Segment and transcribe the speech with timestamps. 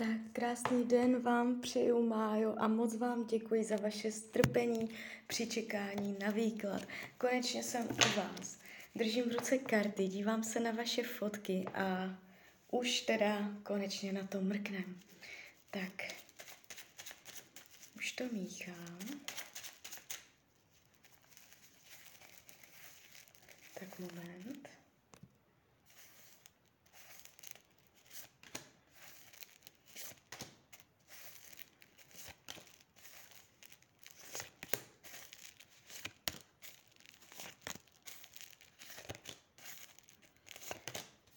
[0.00, 4.90] Tak krásný den vám přeju, Májo, a moc vám děkuji za vaše strpení
[5.26, 6.82] při čekání na výklad.
[7.18, 8.58] Konečně jsem u vás.
[8.94, 12.18] Držím v ruce karty, dívám se na vaše fotky a
[12.70, 15.00] už teda konečně na to mrknem.
[15.70, 15.92] Tak,
[17.96, 18.98] už to míchám.
[23.74, 24.49] Tak moment.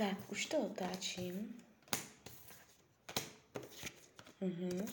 [0.00, 1.62] Tak, už to otáčím.
[4.40, 4.86] Mhm.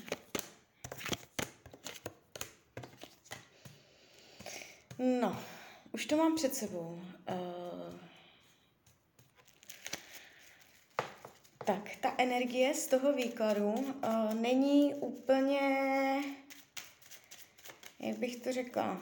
[5.22, 5.44] No,
[5.92, 7.02] už to mám před sebou.
[7.30, 8.00] Uh,
[11.66, 15.60] tak, ta energie z toho výkladu uh, není úplně,
[18.00, 19.02] jak bych to řekla,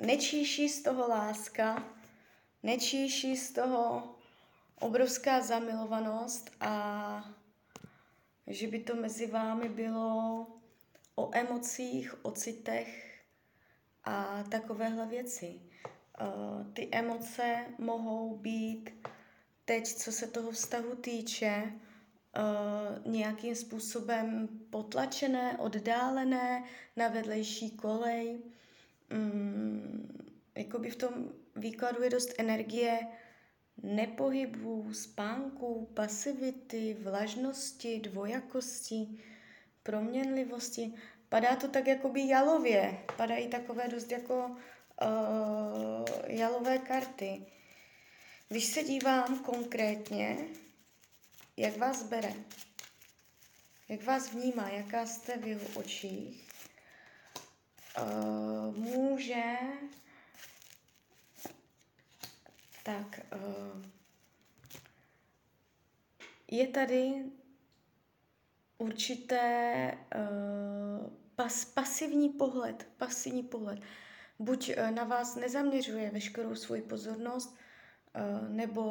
[0.00, 1.84] nečíší z toho láska,
[2.62, 4.14] nečíší z toho
[4.82, 7.24] obrovská zamilovanost a
[8.46, 10.46] že by to mezi vámi bylo
[11.14, 13.22] o emocích, o citech
[14.04, 15.60] a takovéhle věci.
[16.20, 18.90] Uh, ty emoce mohou být
[19.64, 26.64] teď, co se toho vztahu týče, uh, nějakým způsobem potlačené, oddálené
[26.96, 28.42] na vedlejší kolej.
[29.12, 30.08] Um,
[30.54, 32.98] jakoby v tom výkladu je dost energie
[33.82, 39.08] nepohybu, spánku, pasivity, vlažnosti, dvojakosti,
[39.82, 40.92] proměnlivosti.
[41.28, 42.98] Padá to tak jakoby jalově.
[43.16, 44.56] Padají takové dost jako uh,
[46.26, 47.46] jalové karty.
[48.48, 50.36] Když se dívám konkrétně,
[51.56, 52.34] jak vás bere,
[53.88, 56.48] jak vás vnímá, jaká jste v jeho očích,
[57.98, 59.42] uh, může
[62.82, 63.82] tak uh,
[66.50, 67.24] je tady
[68.78, 73.80] určité uh, pas, pasivní pohled, pasivní pohled.
[74.38, 77.56] Buď uh, na vás nezaměřuje veškerou svoji pozornost,
[78.48, 78.82] nebo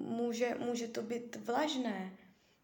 [0.00, 2.12] může, může to být vlažné,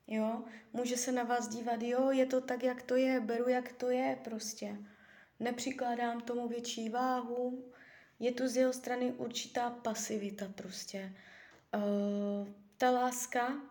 [0.06, 3.72] jo, může se na vás dívat, jo, je to tak, jak to je, beru, jak
[3.72, 4.76] to je, prostě.
[5.40, 7.72] Nepřikládám tomu větší váhu,
[8.22, 11.12] je tu z jeho strany určitá pasivita prostě.
[11.74, 13.62] Uh, ta láska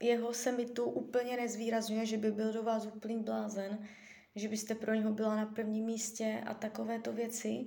[0.00, 3.78] jeho se mi tu úplně nezvýrazňuje, že by byl do vás úplný blázen,
[4.36, 7.66] že byste pro něho byla na prvním místě a takovéto věci.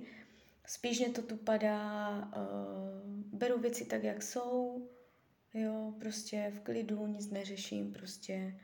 [0.66, 4.88] Spíš mě to tu padá, uh, beru věci tak, jak jsou,
[5.54, 8.60] jo, prostě v klidu, nic neřeším, prostě.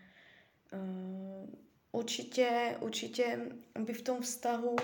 [0.72, 1.50] Uh,
[1.93, 3.48] určitě, určitě
[3.78, 4.76] by v tom vztahu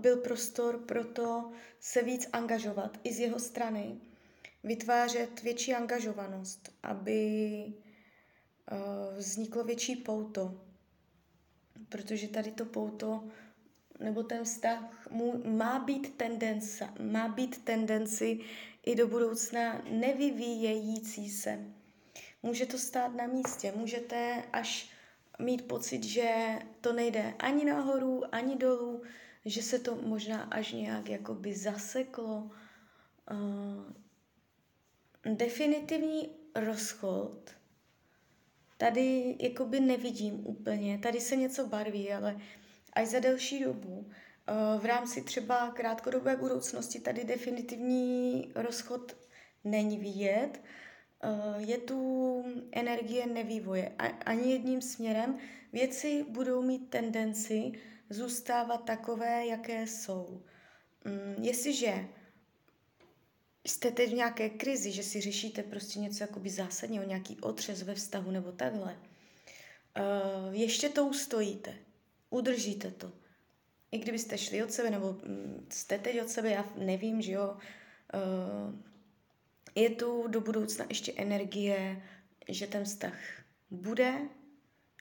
[0.00, 4.00] byl prostor pro to se víc angažovat i z jeho strany,
[4.64, 7.64] vytvářet větší angažovanost, aby
[8.72, 10.60] uh, vzniklo větší pouto.
[11.88, 13.24] Protože tady to pouto
[14.00, 18.40] nebo ten vztah mu, má být tendence, má být tendenci
[18.86, 21.58] i do budoucna nevyvíjející se.
[22.42, 24.90] Může to stát na místě, můžete až
[25.38, 29.02] mít pocit, že to nejde ani nahoru, ani dolů,
[29.44, 32.50] že se to možná až nějak jakoby zaseklo.
[33.30, 33.92] Uh,
[35.34, 37.50] definitivní rozchod
[38.76, 40.98] tady jakoby nevidím úplně.
[40.98, 42.40] Tady se něco barví, ale
[42.92, 43.98] až za delší dobu.
[43.98, 49.16] Uh, v rámci třeba krátkodobé budoucnosti tady definitivní rozchod
[49.64, 50.60] není vidět.
[51.24, 53.92] Uh, je tu energie nevývoje.
[54.26, 55.38] Ani jedním směrem
[55.72, 57.72] věci budou mít tendenci
[58.12, 60.42] zůstávat takové, jaké jsou.
[61.04, 62.08] Mm, jestliže
[63.64, 67.94] jste teď v nějaké krizi, že si řešíte prostě něco jakoby zásadního, nějaký otřes ve
[67.94, 71.74] vztahu nebo takhle, uh, ještě to ustojíte,
[72.30, 73.12] udržíte to.
[73.92, 77.56] I kdybyste šli od sebe, nebo mm, jste teď od sebe, já nevím, že jo,
[78.14, 78.74] uh,
[79.74, 82.02] je tu do budoucna ještě energie,
[82.48, 83.18] že ten vztah
[83.70, 84.28] bude,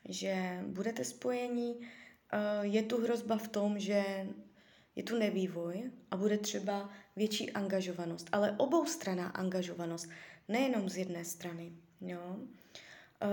[0.10, 2.01] že budete spojení, Eh,
[2.62, 4.28] je tu hrozba v tom, že
[4.96, 10.10] je tu nevývoj a bude třeba větší angažovanost, ale obou straná angažovanost,
[10.48, 11.72] nejenom z jedné strany.
[12.02, 12.38] Jo?
[13.22, 13.28] Eh,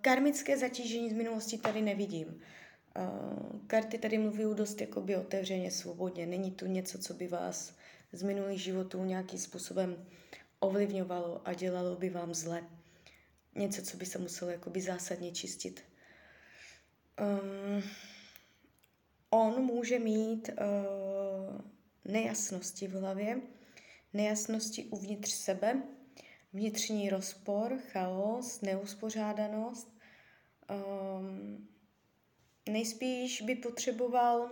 [0.00, 2.40] karmické zatížení z minulosti tady nevidím.
[2.96, 3.02] Eh,
[3.66, 6.26] karty tady mluví dost jakoby otevřeně, svobodně.
[6.26, 7.74] Není tu něco, co by vás
[8.12, 10.06] z minulých životů nějakým způsobem
[10.60, 12.62] ovlivňovalo a dělalo by vám zle.
[13.54, 15.84] něco, co by se muselo jakoby zásadně čistit.
[17.20, 17.82] Um,
[19.30, 21.60] on může mít uh,
[22.04, 23.40] nejasnosti v hlavě,
[24.12, 25.82] nejasnosti uvnitř sebe,
[26.52, 29.98] vnitřní rozpor, chaos, neuspořádanost.
[31.20, 31.68] Um,
[32.68, 34.50] nejspíš by potřeboval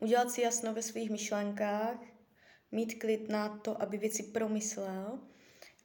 [0.00, 1.98] udělat si jasno ve svých myšlenkách,
[2.72, 5.18] mít klid na to, aby věci promyslel,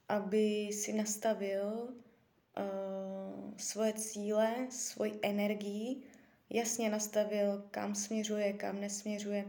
[0.10, 6.04] aby si nastavil uh, svoje cíle, svoji energii,
[6.50, 9.45] jasně nastavil, kam směřuje, kam nesměřuje.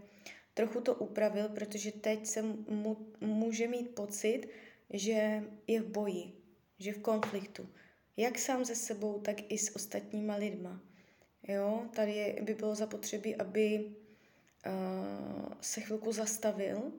[0.54, 4.48] Trochu to upravil, protože teď se mu, může mít pocit,
[4.90, 6.32] že je v boji,
[6.78, 7.68] že v konfliktu.
[8.16, 10.80] Jak sám se sebou, tak i s ostatníma lidma.
[11.48, 16.92] Jo, tady je, by bylo zapotřebí, aby uh, se chvilku zastavil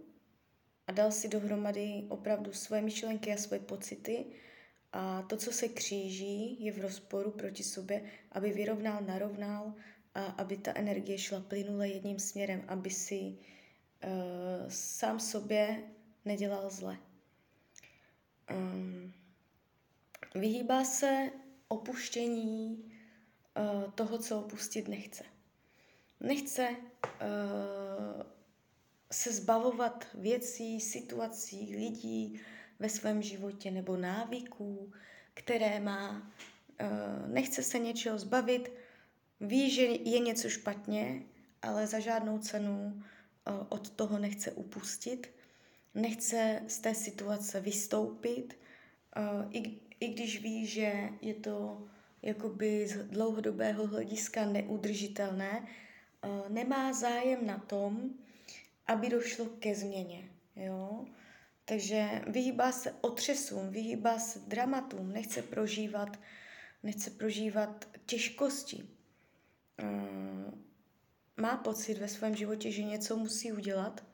[0.87, 4.25] a dal si dohromady opravdu svoje myšlenky a svoje pocity
[4.93, 9.73] a to, co se kříží, je v rozporu proti sobě, aby vyrovnal, narovnal
[10.15, 15.83] a aby ta energie šla plynule jedním směrem, aby si uh, sám sobě
[16.25, 16.97] nedělal zle.
[18.51, 19.13] Um,
[20.35, 21.31] vyhýbá se
[21.67, 22.83] opuštění
[23.57, 25.23] uh, toho, co opustit nechce.
[26.19, 28.23] Nechce uh,
[29.11, 32.41] se zbavovat věcí, situací, lidí
[32.79, 34.91] ve svém životě nebo návyků,
[35.33, 36.31] které má.
[36.81, 38.71] Uh, nechce se něčeho zbavit,
[39.39, 41.23] ví, že je něco špatně,
[41.61, 45.29] ale za žádnou cenu uh, od toho nechce upustit
[45.95, 48.59] nechce z té situace vystoupit,
[49.17, 49.55] uh,
[49.99, 51.87] i, když ví, že je to
[52.21, 55.67] jakoby z dlouhodobého hlediska neudržitelné,
[56.49, 58.09] nemá zájem na tom,
[58.87, 60.29] aby došlo ke změně.
[60.55, 61.05] Jo?
[61.69, 66.19] Takže vyhýbá se otřesům, vyhýbá se dramatům, nechce prožívat,
[66.83, 68.89] nechce prožívat těžkosti.
[69.83, 70.53] Uh,
[71.37, 74.05] má pocit ve svém životě, že něco musí udělat,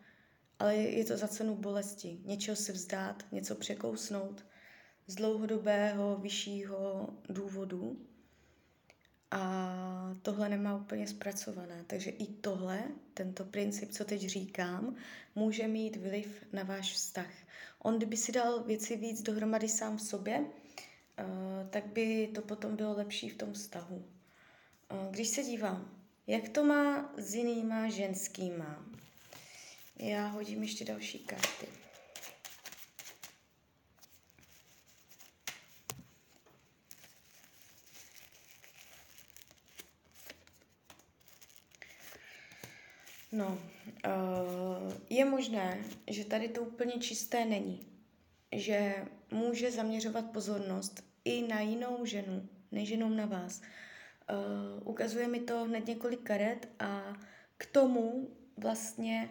[0.60, 2.20] ale je to za cenu bolesti.
[2.24, 4.46] Něčeho se vzdát, něco překousnout
[5.08, 8.08] z dlouhodobého, vyššího důvodu.
[9.34, 11.84] A tohle nemá úplně zpracované.
[11.88, 12.84] Takže i tohle,
[13.14, 14.96] tento princip, co teď říkám,
[15.36, 17.32] může mít vliv na váš vztah.
[17.80, 20.46] On, kdyby si dal věci víc dohromady sám v sobě,
[21.18, 21.24] eh,
[21.70, 24.06] tak by to potom bylo lepší v tom vztahu.
[24.90, 25.92] Eh, když se dívám,
[26.28, 28.86] jak to má s jinýma ženskýma,
[30.00, 31.83] já hodím ještě další karty.
[43.34, 43.58] No,
[44.06, 45.78] uh, je možné,
[46.08, 47.80] že tady to úplně čisté není.
[48.52, 48.96] Že
[49.32, 53.62] může zaměřovat pozornost i na jinou ženu, než jenom na vás.
[53.62, 57.14] Uh, ukazuje mi to hned několik karet a
[57.58, 59.30] k tomu vlastně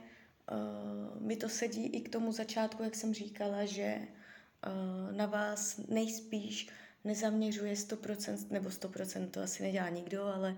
[0.52, 4.08] uh, mi to sedí i k tomu začátku, jak jsem říkala, že
[5.10, 6.68] na vás nejspíš
[7.04, 10.56] nezaměřuje 100%, nebo 100% to asi nedělá nikdo, ale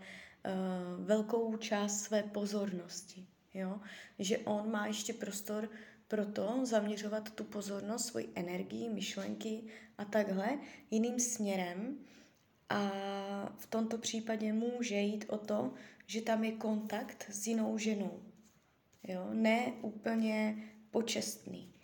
[0.99, 3.27] velkou část své pozornosti.
[3.55, 3.81] Jo?
[4.19, 5.71] Že on má ještě prostor
[6.09, 9.63] pro to zaměřovat tu pozornost, svoji energii, myšlenky
[9.99, 10.59] a takhle
[10.91, 11.99] jiným směrem.
[12.69, 12.91] A
[13.57, 15.75] v tomto případě může jít o to,
[16.07, 18.23] že tam je kontakt s jinou ženou
[19.09, 20.57] jo, ne úplně
[20.91, 21.75] počestný.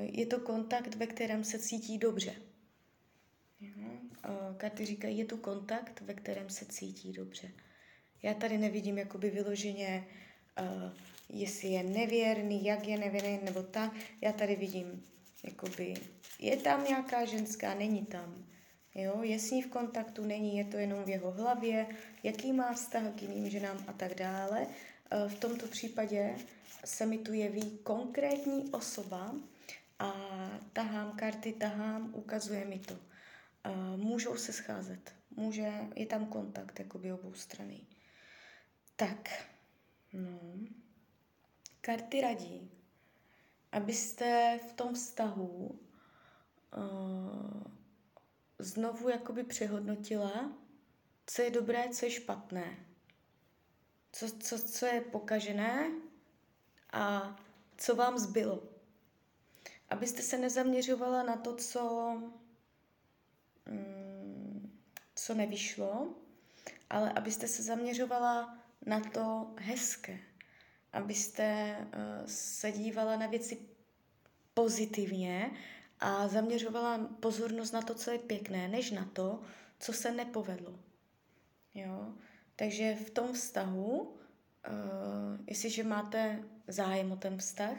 [0.00, 2.34] Je to kontakt, ve kterém se cítí dobře.
[4.56, 7.50] Karty říkají, je tu kontakt, ve kterém se cítí dobře.
[8.22, 10.29] Já tady nevidím jakoby vyloženě, uh,
[11.28, 13.92] jestli je nevěrný, jak je nevěrný, nebo tak.
[14.20, 15.02] Já tady vidím,
[15.44, 15.94] jakoby,
[16.38, 18.44] je tam nějaká ženská, není tam.
[18.94, 21.86] Jo, je s ní v kontaktu, není, je to jenom v jeho hlavě,
[22.22, 24.66] jaký má vztah k jiným ženám a tak dále.
[25.10, 26.36] Eh, v tomto případě
[26.84, 29.34] se mi tu jeví konkrétní osoba
[29.98, 30.12] a
[30.72, 32.94] tahám karty, tahám, ukazuje mi to.
[33.64, 37.80] Eh, můžou se scházet, může, je tam kontakt jakoby obou strany.
[38.96, 39.30] Tak,
[40.12, 40.40] no.
[41.80, 42.70] Karty radí,
[43.72, 45.80] abyste v tom vztahu
[46.76, 47.62] uh,
[48.58, 50.52] znovu jakoby přehodnotila,
[51.26, 52.90] co je dobré, co je špatné
[54.12, 55.90] co, co, co je pokažené
[56.92, 57.36] a
[57.76, 58.62] co vám zbylo.
[59.90, 62.12] Abyste se nezaměřovala na to, co,
[63.66, 64.78] mm,
[65.14, 66.14] co nevyšlo,
[66.90, 70.18] ale abyste se zaměřovala na to hezké.
[70.92, 73.58] Abyste uh, se dívala na věci
[74.54, 75.50] pozitivně
[76.00, 79.42] a zaměřovala pozornost na to, co je pěkné, než na to,
[79.78, 80.78] co se nepovedlo.
[81.74, 82.14] Jo?
[82.56, 84.14] Takže v tom vztahu, uh,
[85.46, 87.76] jestliže máte zájem o ten vztah,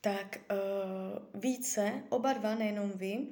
[0.00, 3.26] tak uh, více, oba dva, nejenom vy,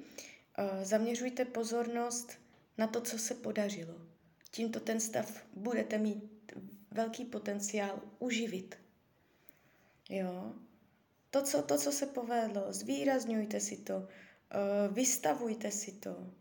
[0.82, 2.38] zaměřujte pozornost
[2.78, 4.09] na to, co se podařilo.
[4.50, 6.52] Tímto ten stav budete mít
[6.90, 8.78] velký potenciál uživit.
[10.10, 10.54] Jo?
[11.30, 16.32] To, co, to, co se povedlo, zvýrazňujte si to, uh, vystavujte si to,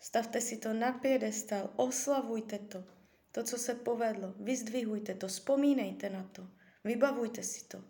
[0.00, 2.84] stavte si to na pědestal, oslavujte to.
[3.32, 6.48] To, co se povedlo, vyzdvihujte to, vzpomínejte na to,
[6.84, 7.84] vybavujte si to.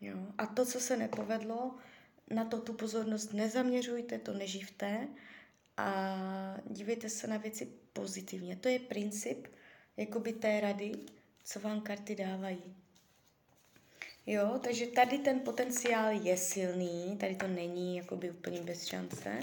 [0.00, 0.16] Jo?
[0.38, 1.74] A to, co se nepovedlo,
[2.30, 5.08] na to tu pozornost nezaměřujte, to neživte
[5.76, 6.16] a
[6.66, 8.56] dívejte se na věci pozitivně.
[8.56, 9.46] To je princip
[9.96, 10.92] jakoby té rady,
[11.44, 12.76] co vám karty dávají.
[14.26, 19.38] Jo, takže tady ten potenciál je silný, tady to není jakoby úplně bez šance.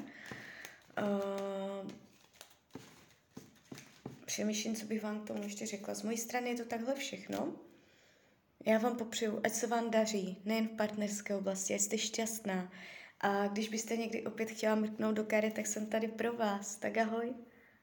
[1.02, 1.92] Uh,
[4.26, 5.94] přemýšlím, co bych vám k tomu ještě řekla.
[5.94, 7.54] Z mojí strany je to takhle všechno.
[8.66, 12.72] Já vám popřeju, ať se vám daří, nejen v partnerské oblasti, ať jste šťastná.
[13.22, 16.76] A když byste někdy opět chtěla mrknout do kary, tak jsem tady pro vás.
[16.76, 17.34] Tak ahoj.